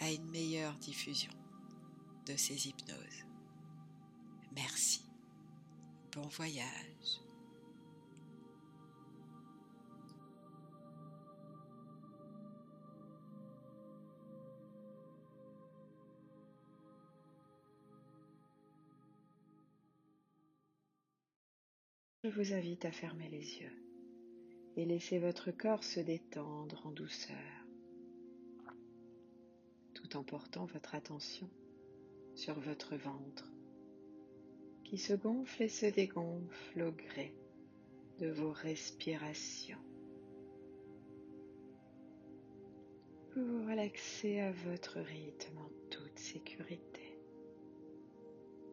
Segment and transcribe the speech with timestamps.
[0.00, 1.32] à une meilleure diffusion
[2.26, 3.24] de ces hypnoses.
[4.54, 5.02] Merci.
[6.12, 7.20] Bon voyage.
[22.24, 23.72] Je vous invite à fermer les yeux
[24.76, 27.65] et laisser votre corps se détendre en douceur
[29.96, 31.48] tout en portant votre attention
[32.34, 33.50] sur votre ventre
[34.84, 37.34] qui se gonfle et se dégonfle au gré
[38.18, 39.80] de vos respirations.
[43.34, 47.18] Vous vous relaxez à votre rythme en toute sécurité.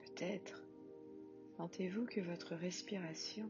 [0.00, 0.64] Peut-être
[1.56, 3.48] sentez-vous que votre respiration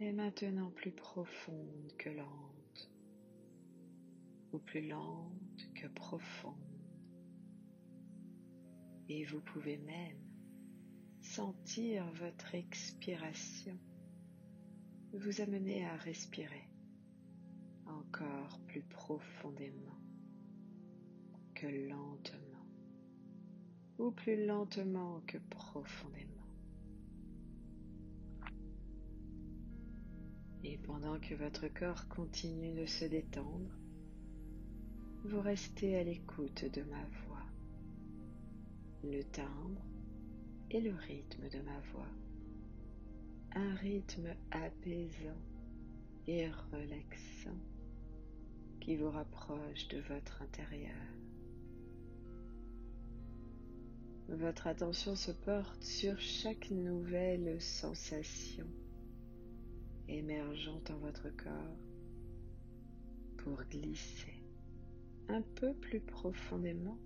[0.00, 2.90] est maintenant plus profonde que lente,
[4.52, 5.45] ou plus lente
[5.86, 6.54] que profonde.
[9.08, 10.18] Et vous pouvez même
[11.20, 13.78] sentir votre expiration
[15.12, 16.68] vous amener à respirer
[17.86, 20.00] encore plus profondément
[21.54, 22.66] que lentement,
[23.98, 26.32] ou plus lentement que profondément.
[30.64, 33.85] Et pendant que votre corps continue de se détendre,
[35.26, 37.42] vous restez à l'écoute de ma voix,
[39.02, 39.82] le timbre
[40.70, 42.08] et le rythme de ma voix,
[43.56, 45.42] un rythme apaisant
[46.28, 47.58] et relaxant
[48.80, 50.94] qui vous rapproche de votre intérieur.
[54.28, 58.66] Votre attention se porte sur chaque nouvelle sensation
[60.08, 61.76] émergeant en votre corps
[63.38, 64.35] pour glisser
[65.28, 66.98] un peu plus profondément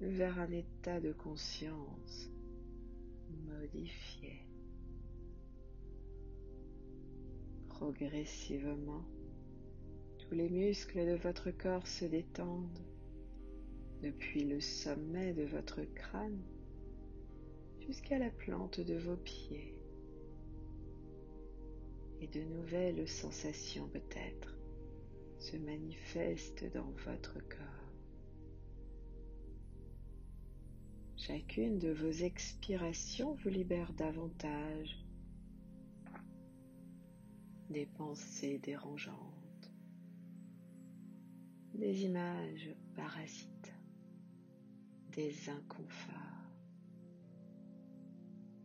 [0.00, 2.30] vers un état de conscience
[3.46, 4.46] modifié.
[7.68, 9.04] Progressivement,
[10.18, 12.78] tous les muscles de votre corps se détendent
[14.02, 16.42] depuis le sommet de votre crâne
[17.80, 19.78] jusqu'à la plante de vos pieds
[22.20, 24.51] et de nouvelles sensations peut-être
[25.42, 27.92] se manifestent dans votre corps.
[31.16, 35.04] Chacune de vos expirations vous libère davantage
[37.70, 39.72] des pensées dérangeantes,
[41.74, 43.74] des images parasites,
[45.10, 46.52] des inconforts.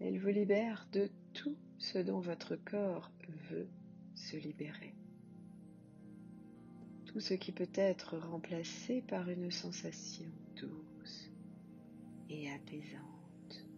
[0.00, 3.12] Elle vous libère de tout ce dont votre corps
[3.48, 3.68] veut
[4.16, 4.96] se libérer.
[7.14, 10.28] Tout ce qui peut être remplacé par une sensation
[10.60, 11.30] douce
[12.28, 13.68] et apaisante.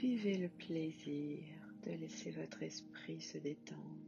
[0.00, 1.44] Vivez le plaisir
[1.82, 4.00] de laisser votre esprit se détendre.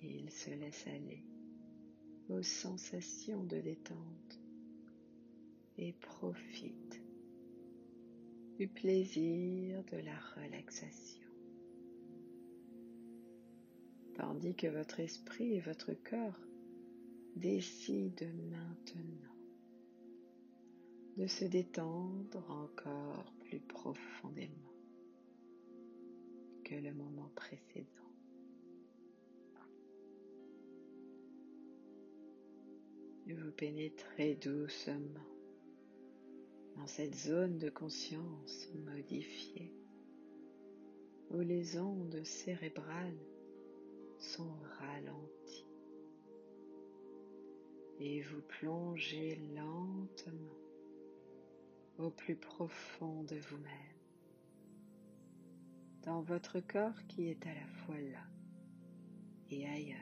[0.00, 1.24] Il se laisse aller
[2.28, 4.38] aux sensations de détente
[5.76, 7.02] et profite
[8.60, 11.25] du plaisir de la relaxation.
[14.16, 16.40] Tandis que votre esprit et votre corps
[17.36, 19.36] décident maintenant
[21.18, 24.72] de se détendre encore plus profondément
[26.64, 27.86] que le moment précédent.
[33.26, 35.26] Vous pénétrez doucement
[36.76, 39.74] dans cette zone de conscience modifiée
[41.30, 43.35] où les ondes cérébrales
[44.18, 45.66] sont ralenties
[47.98, 50.56] et vous plongez lentement
[51.98, 53.96] au plus profond de vous-même,
[56.02, 58.24] dans votre corps qui est à la fois là
[59.50, 59.98] et ailleurs,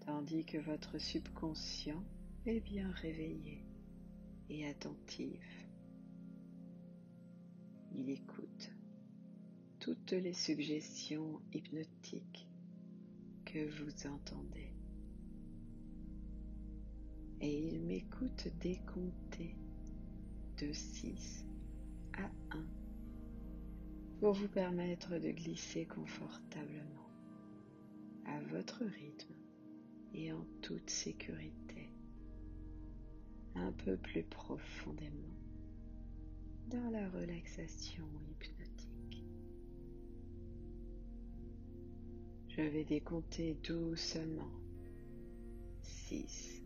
[0.00, 2.02] tandis que votre subconscient
[2.46, 3.64] est bien réveillé
[4.48, 5.68] et attentif.
[7.92, 8.73] Il écoute
[9.84, 12.48] toutes les suggestions hypnotiques
[13.44, 14.72] que vous entendez.
[17.42, 19.54] Et il m'écoute décompter
[20.56, 21.44] de 6
[22.16, 22.66] à 1
[24.20, 27.10] pour vous permettre de glisser confortablement
[28.24, 29.34] à votre rythme
[30.14, 31.92] et en toute sécurité
[33.54, 35.36] un peu plus profondément
[36.70, 38.93] dans la relaxation hypnotique.
[42.56, 44.52] Je vais décompter doucement
[45.82, 46.62] 6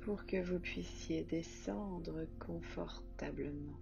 [0.00, 3.78] pour que vous puissiez descendre confortablement.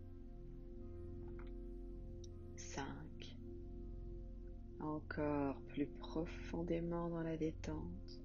[2.56, 2.84] 5.
[4.80, 8.20] Encore plus profondément dans la détente.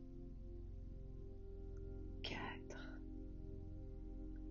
[2.23, 2.99] 4.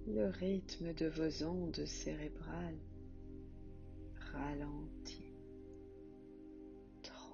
[0.06, 2.78] Le rythme de vos ondes cérébrales
[4.32, 5.27] ralentit.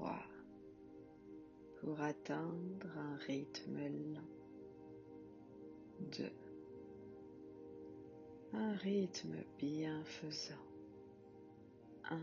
[0.05, 0.13] 3.
[1.81, 3.79] Pour atteindre un rythme
[4.13, 4.29] lent.
[6.19, 6.31] 2.
[8.53, 10.55] Un rythme bienfaisant.
[12.11, 12.21] 1.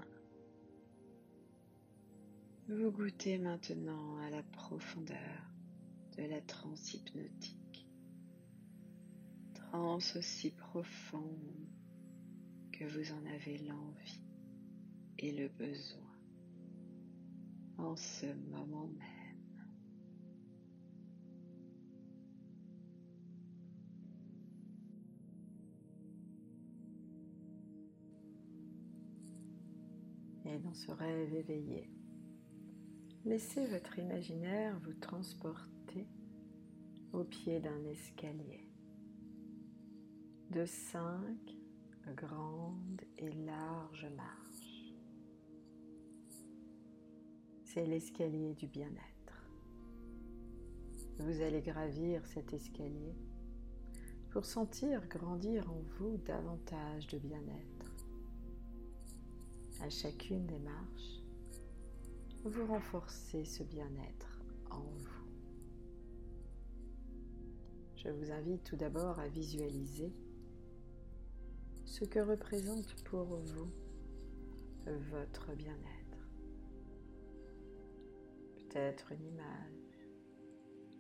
[2.67, 5.17] Vous goûtez maintenant à la profondeur
[6.17, 7.87] de la transe hypnotique.
[9.55, 11.67] Transe aussi profonde
[12.71, 14.21] que vous en avez l'envie
[15.17, 16.10] et le besoin
[17.81, 19.21] en ce moment même.
[30.45, 31.89] et dans ce rêve éveillé.
[33.25, 36.07] Laissez votre imaginaire vous transporter
[37.13, 38.67] au pied d'un escalier
[40.49, 41.55] de cinq
[42.15, 44.50] grandes et larges marches.
[47.73, 49.45] C'est l'escalier du bien-être.
[51.19, 53.15] Vous allez gravir cet escalier
[54.29, 57.95] pour sentir grandir en vous davantage de bien-être
[59.79, 61.21] à chacune des marches,
[62.43, 65.27] vous renforcez ce bien-être en vous.
[67.95, 70.11] Je vous invite tout d'abord à visualiser
[71.85, 73.71] ce que représente pour vous
[74.85, 76.00] votre bien-être.
[78.71, 80.07] Peut-être une image,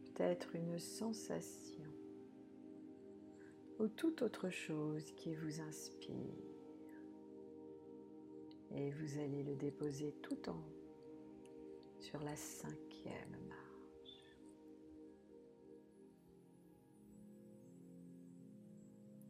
[0.03, 1.85] peut-être une sensation
[3.79, 6.51] ou toute autre chose qui vous inspire
[8.71, 14.25] et vous allez le déposer tout en haut sur la cinquième marche.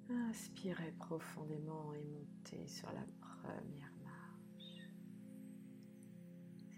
[0.09, 3.90] Inspirez profondément et montez sur la première.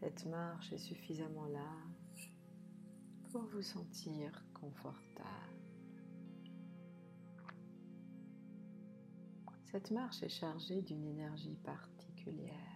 [0.03, 2.35] Cette marche est suffisamment large
[3.31, 5.29] pour vous sentir confortable.
[9.71, 12.73] Cette marche est chargée d'une énergie particulière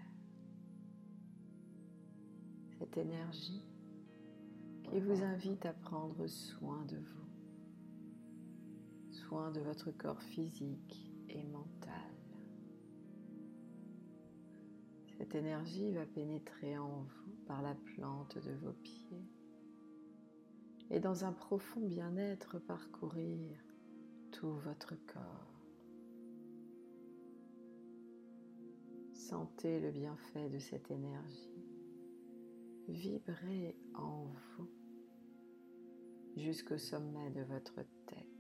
[2.80, 3.66] cette énergie
[4.84, 7.28] qui vous invite à prendre soin de vous,
[9.12, 11.77] soin de votre corps physique et mental.
[15.28, 19.28] Cette énergie va pénétrer en vous par la plante de vos pieds
[20.90, 23.60] et dans un profond bien-être parcourir
[24.32, 25.66] tout votre corps.
[29.12, 31.66] Sentez le bienfait de cette énergie
[32.88, 34.70] vibrer en vous
[36.38, 38.37] jusqu'au sommet de votre tête.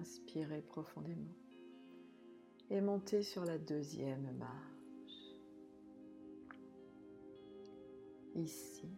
[0.00, 1.36] Inspirez profondément
[2.70, 5.36] et montez sur la deuxième marche.
[8.34, 8.88] Ici,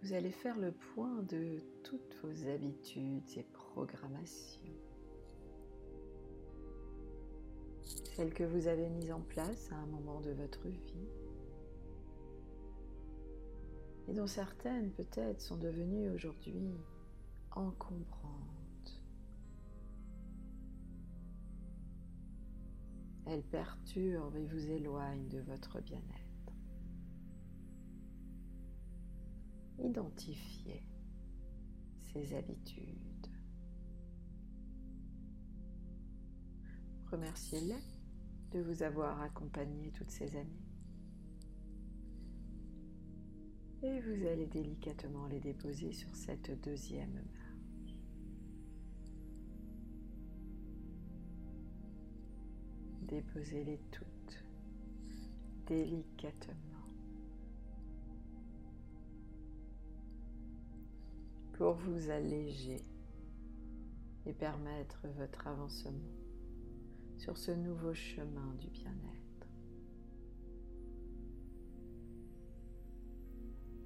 [0.00, 4.62] vous allez faire le point de toutes vos habitudes et programmations.
[8.14, 11.08] Celles que vous avez mises en place à un moment de votre vie
[14.08, 16.72] et dont certaines peut-être sont devenues aujourd'hui
[17.50, 18.35] encombrantes.
[23.26, 26.52] Elles perturbent et vous éloignent de votre bien-être.
[29.78, 30.86] Identifiez
[32.00, 33.26] ces habitudes.
[37.10, 37.74] Remerciez-les
[38.52, 40.66] de vous avoir accompagné toutes ces années.
[43.82, 47.35] Et vous allez délicatement les déposer sur cette deuxième marche.
[53.08, 54.44] Déposez-les toutes
[55.66, 56.54] délicatement.
[61.52, 62.82] Pour vous alléger
[64.26, 65.92] et permettre votre avancement
[67.16, 69.48] sur ce nouveau chemin du bien-être.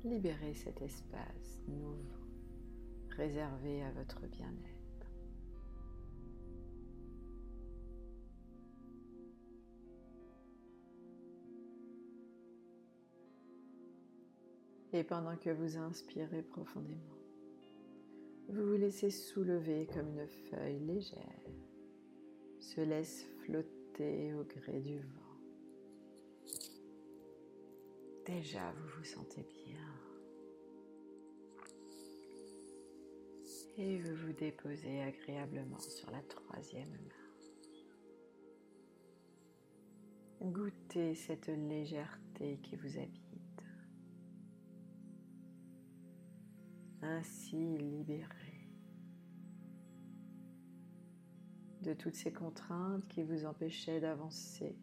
[0.04, 1.96] Libérez cet espace nouveau
[3.16, 4.79] réservé à votre bien-être.
[14.92, 17.20] Et pendant que vous inspirez profondément,
[18.48, 21.40] vous vous laissez soulever comme une feuille légère,
[22.58, 25.30] se laisse flotter au gré du vent.
[28.26, 29.78] Déjà, vous vous sentez bien.
[33.78, 37.30] Et vous vous déposez agréablement sur la troisième marche.
[40.42, 43.19] Goûtez cette légèreté qui vous habite.
[47.10, 48.50] Ainsi libéré
[51.82, 54.76] de toutes ces contraintes qui vous empêchaient d'avancer.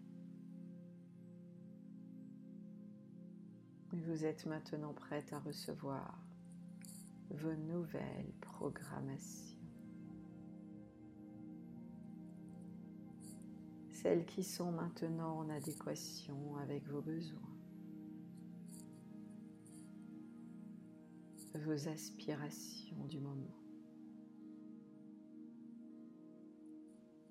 [3.91, 6.23] Vous êtes maintenant prête à recevoir
[7.29, 9.59] vos nouvelles programmations.
[13.91, 17.56] Celles qui sont maintenant en adéquation avec vos besoins.
[21.57, 23.57] Vos aspirations du moment,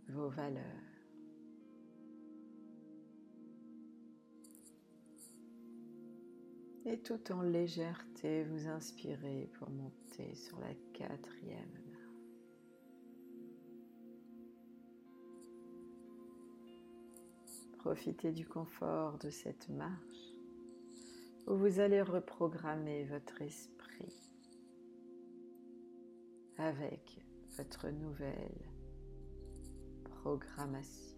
[0.09, 0.63] vos valeurs.
[6.85, 11.97] Et tout en légèreté, vous inspirez pour monter sur la quatrième marche.
[17.79, 20.37] Profitez du confort de cette marche
[21.47, 23.76] où vous allez reprogrammer votre esprit
[26.59, 27.21] avec
[27.57, 28.71] votre nouvelle
[30.05, 31.17] programmation.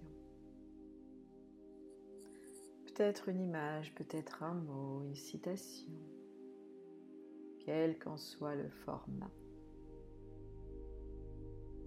[2.87, 5.93] Peut-être une image, peut-être un mot, une citation,
[7.65, 9.31] quel qu'en soit le format.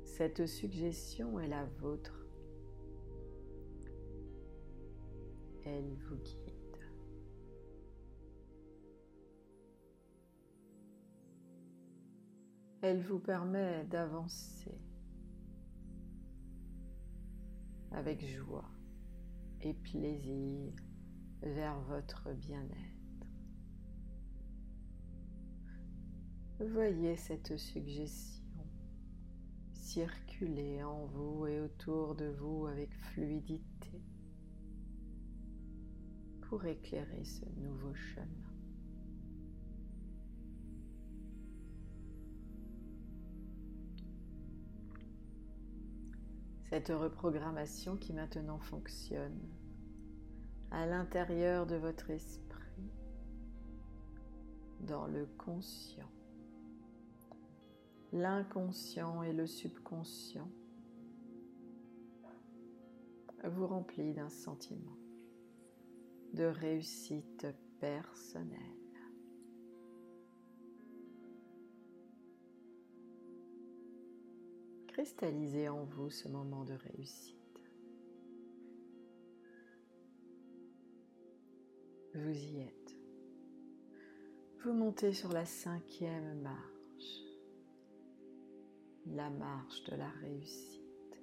[0.06, 2.28] Cette suggestion est la vôtre.
[5.66, 6.41] Elle vous guide.
[12.82, 14.76] Elle vous permet d'avancer
[17.92, 18.72] avec joie
[19.62, 20.74] et plaisir
[21.44, 23.28] vers votre bien-être.
[26.60, 28.42] Voyez cette suggestion
[29.74, 34.02] circuler en vous et autour de vous avec fluidité
[36.42, 38.41] pour éclairer ce nouveau chemin.
[46.72, 49.38] Cette reprogrammation qui maintenant fonctionne
[50.72, 52.90] à l'intérieur de votre esprit,
[54.80, 56.10] dans le conscient,
[58.14, 60.50] l'inconscient et le subconscient,
[63.44, 64.96] vous remplit d'un sentiment
[66.34, 67.48] de réussite
[67.82, 68.81] personnelle.
[75.02, 77.36] Cristallisez en vous ce moment de réussite.
[82.14, 82.96] Vous y êtes.
[84.64, 87.24] Vous montez sur la cinquième marche,
[89.08, 91.20] la marche de la réussite.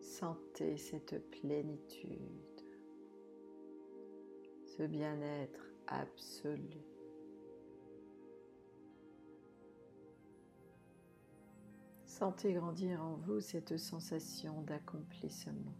[0.00, 2.62] Sentez cette plénitude,
[4.76, 6.91] ce bien-être absolu.
[12.18, 15.74] Sentez grandir en vous cette sensation d'accomplissement,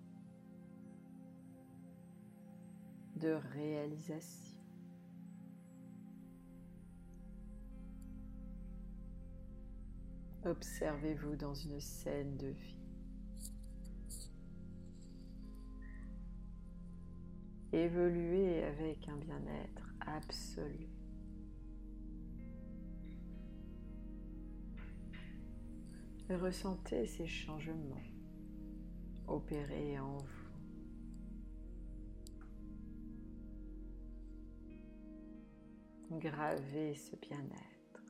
[3.16, 4.58] de réalisation.
[10.46, 12.80] Observez-vous dans une scène de vie.
[17.72, 20.88] Évoluez avec un bien-être absolu.
[26.34, 28.02] Ressentez ces changements
[29.26, 30.42] opérés en vous.
[36.18, 38.02] Gravez ce bien-être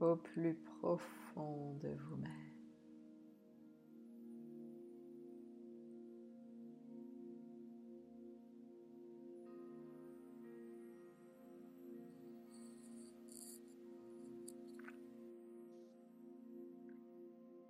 [0.00, 2.43] au plus profond de vous-même.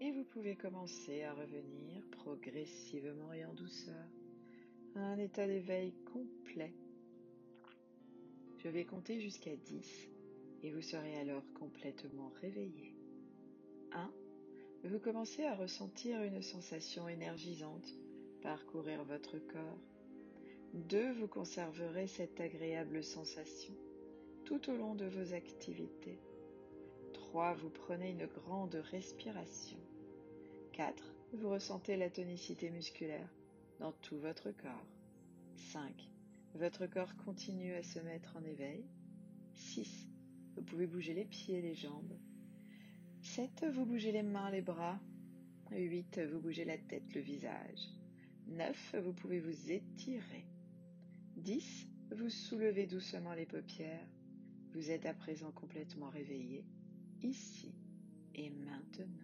[0.05, 4.05] Et vous pouvez commencer à revenir progressivement et en douceur
[4.97, 6.75] à un état d'éveil complet.
[8.59, 10.11] Je vais compter jusqu'à 10
[10.63, 12.95] et vous serez alors complètement réveillé.
[13.93, 14.13] 1.
[14.85, 17.89] Vous commencez à ressentir une sensation énergisante
[18.43, 19.79] parcourir votre corps.
[20.75, 21.13] 2.
[21.15, 23.73] Vous conserverez cette agréable sensation
[24.45, 26.19] tout au long de vos activités.
[27.15, 27.55] 3.
[27.55, 29.79] Vous prenez une grande respiration.
[30.75, 31.15] 4.
[31.35, 33.29] Vous ressentez la tonicité musculaire
[33.79, 34.87] dans tout votre corps.
[35.55, 36.11] 5.
[36.57, 38.85] Votre corps continue à se mettre en éveil.
[39.55, 40.09] 6.
[40.57, 42.19] Vous pouvez bouger les pieds, les jambes.
[43.23, 43.67] 7.
[43.73, 44.99] Vous bougez les mains, les bras.
[45.71, 46.21] 8.
[46.33, 47.89] Vous bougez la tête, le visage.
[48.49, 48.97] 9.
[49.05, 50.45] Vous pouvez vous étirer.
[51.37, 51.87] 10.
[52.17, 54.09] Vous soulevez doucement les paupières.
[54.73, 56.65] Vous êtes à présent complètement réveillé,
[57.23, 57.73] ici
[58.35, 59.24] et maintenant.